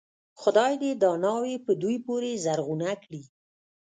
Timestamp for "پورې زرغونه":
2.05-2.89